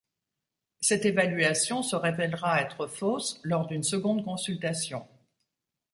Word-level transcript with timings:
Cette 0.79 1.05
évaluation 1.05 1.83
se 1.83 1.95
révèlera 1.95 2.59
être 2.59 2.87
fausse 2.87 3.39
lors 3.43 3.67
d'une 3.67 3.83
seconde 3.83 4.25
consultation. 4.25 5.07